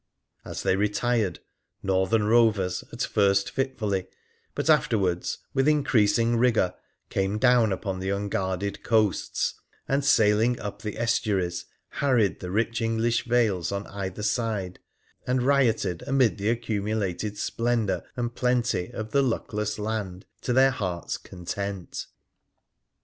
[0.43, 1.41] As they retired,
[1.83, 4.07] Northern rovers, at first fitfully,
[4.55, 6.73] but afterwards with increasing rigour,
[7.11, 9.53] came down upon the unguarded coasts,
[9.87, 14.79] and sailing up the estuaries harried the rich English vales on either side,
[15.27, 21.17] and rioted amid the accumulated splendour and plenty of the luckless land to their hearts'
[21.17, 22.07] content.